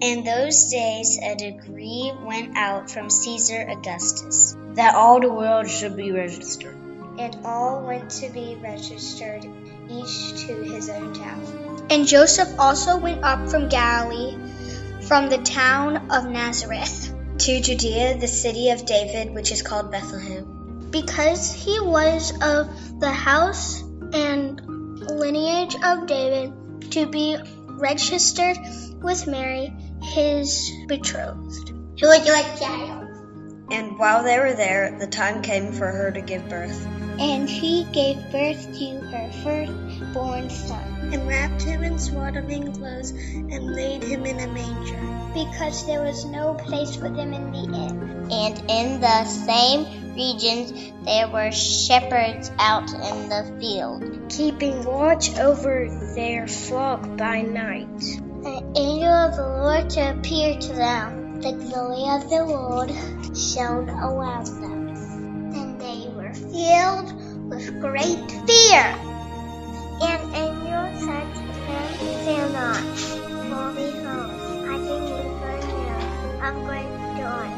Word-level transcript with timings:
In 0.00 0.24
those 0.24 0.70
days, 0.70 1.18
a 1.22 1.36
decree 1.36 2.10
went 2.24 2.56
out 2.56 2.90
from 2.90 3.10
Caesar 3.10 3.66
Augustus 3.68 4.56
that 4.72 4.94
all 4.94 5.20
the 5.20 5.30
world 5.30 5.68
should 5.68 5.94
be 5.94 6.10
registered. 6.10 6.74
And 7.18 7.36
all 7.44 7.82
went 7.82 8.08
to 8.12 8.30
be 8.30 8.56
registered, 8.62 9.44
each 9.90 10.46
to 10.46 10.62
his 10.62 10.88
own 10.88 11.12
town. 11.12 11.86
And 11.90 12.06
Joseph 12.06 12.48
also 12.58 12.96
went 12.96 13.22
up 13.22 13.50
from 13.50 13.68
Galilee, 13.68 14.38
from 15.02 15.28
the 15.28 15.36
town 15.36 16.10
of 16.10 16.24
Nazareth, 16.30 17.14
to 17.40 17.60
Judea, 17.60 18.16
the 18.16 18.28
city 18.28 18.70
of 18.70 18.86
David, 18.86 19.34
which 19.34 19.52
is 19.52 19.60
called 19.60 19.90
Bethlehem, 19.90 20.88
because 20.90 21.52
he 21.52 21.78
was 21.78 22.32
of 22.40 23.00
the 23.00 23.12
house 23.12 23.82
and 24.14 24.62
lineage 25.10 25.76
of 25.84 26.06
David, 26.06 26.54
to 26.92 27.06
be 27.06 27.36
registered 27.66 28.56
with 29.02 29.26
Mary, 29.26 29.74
his 30.02 30.72
betrothed, 30.86 31.68
who 31.68 32.08
was 32.08 32.26
like 32.26 32.58
child. 32.60 33.06
And 33.70 33.98
while 33.98 34.24
they 34.24 34.38
were 34.38 34.54
there, 34.54 34.98
the 34.98 35.06
time 35.06 35.42
came 35.42 35.72
for 35.72 35.86
her 35.86 36.10
to 36.10 36.20
give 36.20 36.48
birth. 36.48 36.86
And 37.20 37.48
she 37.48 37.86
gave 37.92 38.16
birth 38.32 38.78
to 38.78 39.00
her 39.00 39.30
firstborn 39.44 40.50
son, 40.50 41.10
and 41.12 41.28
wrapped 41.28 41.62
him 41.62 41.84
in 41.84 41.98
swaddling 41.98 42.72
clothes, 42.72 43.10
and 43.10 43.74
laid 43.74 44.02
him 44.02 44.26
in 44.26 44.40
a 44.40 44.48
manger. 44.48 44.98
Because 45.32 45.86
there 45.86 46.02
was 46.02 46.24
no 46.24 46.54
place 46.54 46.96
for 46.96 47.08
them 47.08 47.32
in 47.32 47.52
the 47.52 47.64
inn. 47.64 48.28
And 48.32 48.58
in 48.68 49.00
the 49.00 49.24
same 49.24 50.14
regions 50.14 50.72
there 51.04 51.28
were 51.28 51.52
shepherds 51.52 52.50
out 52.58 52.92
in 52.92 53.28
the 53.28 53.56
field, 53.60 54.30
keeping 54.30 54.84
watch 54.84 55.36
over 55.38 55.88
their 56.16 56.48
flock 56.48 57.16
by 57.16 57.42
night. 57.42 58.20
An 58.42 58.72
angel 58.74 59.12
of 59.12 59.36
the 59.36 59.42
Lord 59.42 59.90
to 59.90 60.12
appear 60.12 60.58
to 60.58 60.72
them. 60.72 61.42
The 61.42 61.52
glory 61.52 62.08
of 62.08 62.30
the 62.30 62.42
Lord 62.46 62.90
shone 63.36 63.90
around 63.90 64.46
them, 64.46 64.88
and 65.52 65.78
they 65.78 66.08
were 66.16 66.32
filled 66.32 67.12
with 67.50 67.78
great 67.82 68.30
fear. 68.48 68.96
An 70.00 70.34
angel 70.34 70.88
said 71.04 71.28
to 71.34 71.42
them, 71.68 71.92
Fear 72.24 72.48
not, 72.56 72.80
for 73.50 73.72
behold, 73.76 74.32
I 74.64 74.78
bring 74.88 75.04
you 75.04 75.20
good 75.44 75.64
news 75.68 76.40
of 76.40 76.54
great 76.64 76.92
joy. 77.20 77.48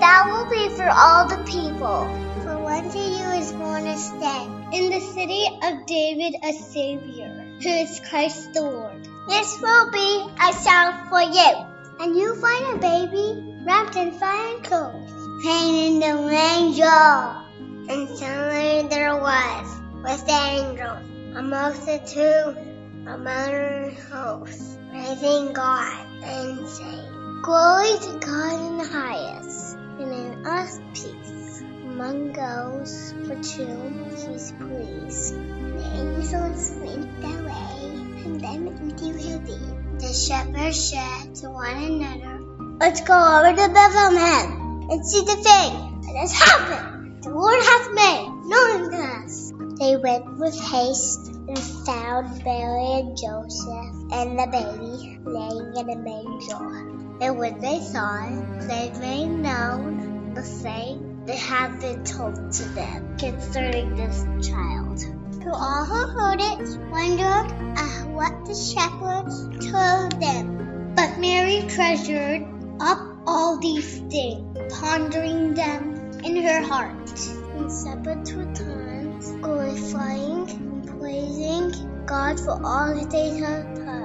That 0.00 0.28
will 0.28 0.50
be 0.50 0.68
for 0.76 0.90
all 0.90 1.26
the 1.26 1.42
people. 1.44 2.04
For 2.42 2.58
one 2.58 2.84
unto 2.84 2.98
you 2.98 3.24
is 3.40 3.52
born 3.52 3.84
this 3.84 4.10
day 4.10 4.46
in 4.74 4.90
the 4.90 5.00
city 5.00 5.46
of 5.62 5.86
David 5.86 6.34
a 6.44 6.52
Savior, 6.52 7.46
who 7.62 7.68
is 7.70 8.00
Christ 8.10 8.52
the 8.52 8.60
Lord. 8.60 9.08
This 9.28 9.60
will 9.60 9.90
be 9.90 10.26
a 10.40 10.52
song 10.54 11.06
for 11.10 11.20
you. 11.20 11.66
And 12.00 12.16
you 12.16 12.34
find 12.36 12.76
a 12.76 12.78
baby 12.78 13.62
wrapped 13.62 13.94
in 13.94 14.12
fine 14.12 14.62
clothes, 14.62 15.44
hanging 15.44 15.94
in 15.94 16.00
the 16.00 16.22
manger. 16.22 17.44
And 17.90 18.08
suddenly 18.16 18.88
there 18.88 19.14
was, 19.16 19.80
with 20.02 20.24
the 20.24 20.32
angel, 20.32 21.36
a 21.36 21.42
multitude 21.42 22.56
of 23.06 23.20
mother 23.20 23.92
hosts, 24.10 24.78
praising 24.90 25.52
God 25.52 26.06
and 26.24 26.66
saying, 26.66 27.42
Glory 27.42 27.98
to 27.98 28.18
God 28.24 28.66
in 28.66 28.78
the 28.78 28.88
highest, 28.90 29.76
and 30.00 30.10
in 30.10 30.46
us 30.46 30.80
peace 30.94 31.60
among 31.84 32.32
those 32.32 33.12
for 33.26 33.34
whom 33.34 34.10
he 34.10 34.34
is 34.34 34.52
pleased. 34.52 35.34
The 35.34 35.84
angels 35.96 36.77
The 40.08 40.14
shepherds 40.14 40.88
said 40.88 41.34
to 41.34 41.50
one 41.50 41.76
another, 41.76 42.40
Let's 42.80 43.02
go 43.02 43.12
over 43.12 43.54
to 43.54 43.68
Bethlehem 43.74 44.88
and 44.88 45.06
see 45.06 45.20
the 45.20 45.36
thing 45.36 46.00
that 46.00 46.16
has 46.16 46.32
happened. 46.32 47.22
The 47.22 47.28
Lord 47.28 47.62
hath 47.62 47.92
made 47.92 48.28
known 48.46 48.90
to 48.90 48.96
us. 48.96 49.52
They 49.78 49.98
went 49.98 50.38
with 50.38 50.58
haste 50.58 51.28
and 51.28 51.58
found 51.58 52.42
Mary 52.42 53.00
and 53.00 53.18
Joseph 53.18 53.94
and 54.10 54.38
the 54.38 54.48
baby 54.50 55.20
laying 55.26 55.76
in 55.76 55.90
a 55.90 55.96
manger. 55.96 57.20
And 57.20 57.38
when 57.38 57.60
they 57.60 57.80
saw 57.80 58.24
it, 58.24 58.66
they 58.66 58.90
made 58.98 59.28
known 59.28 60.32
the 60.32 60.42
thing 60.42 61.26
that 61.26 61.36
had 61.36 61.80
been 61.80 62.02
told 62.04 62.50
to 62.50 62.64
them 62.70 63.18
concerning 63.18 63.94
this 63.94 64.48
child. 64.48 65.04
To 65.42 65.52
all 65.52 65.84
who 65.84 66.06
heard 66.18 66.40
it, 66.40 66.90
wondered 66.90 67.78
at 67.78 68.08
what 68.10 68.44
the 68.44 68.54
shepherds 68.54 69.46
told 69.70 70.20
them. 70.20 70.94
But 70.96 71.20
Mary 71.20 71.62
treasured 71.68 72.42
up 72.80 72.98
all 73.24 73.58
these 73.60 74.00
things, 74.10 74.58
pondering 74.80 75.54
them 75.54 76.20
in 76.24 76.42
her 76.42 76.62
heart, 76.62 77.10
and 77.54 77.70
sat 77.70 78.02
two 78.26 78.52
times, 78.52 79.30
glorifying 79.40 80.50
and 80.50 80.86
praising 80.98 82.04
God 82.06 82.40
for 82.40 82.60
all 82.64 82.94
that 82.94 83.10
they 83.10 83.38
had 83.38 83.78
heard 83.78 83.97